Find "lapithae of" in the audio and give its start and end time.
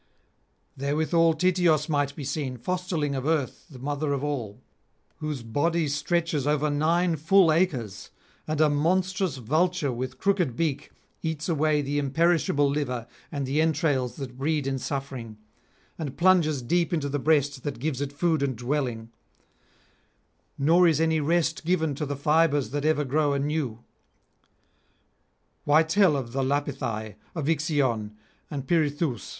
26.41-27.47